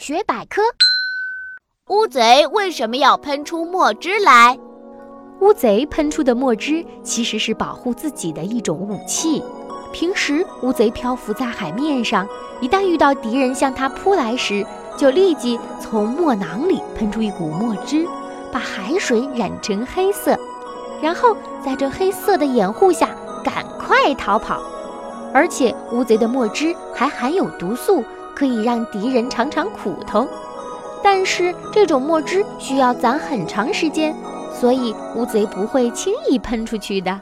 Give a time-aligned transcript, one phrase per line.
[0.00, 0.62] 大学百科：
[1.88, 4.58] 乌贼为什么要喷出墨汁来？
[5.42, 9.44] 乌贼喷出的墨汁其实是保护自己的一种武器。
[9.92, 12.26] 平时，乌贼漂浮在海面上，
[12.62, 14.64] 一旦遇到敌人向它扑来时，
[14.96, 18.06] 就立即从墨囊里喷出一股墨汁，
[18.50, 20.34] 把海水染成黑色，
[21.02, 23.10] 然后在这黑色的掩护下
[23.44, 24.62] 赶快逃跑。
[25.34, 28.02] 而且，乌贼的墨汁还含有毒素，
[28.40, 30.26] 可以让敌人尝尝苦头。
[31.04, 34.16] 但是，这种墨汁需要攒很长时间，
[34.58, 37.20] 所以乌贼不会轻易喷出去的。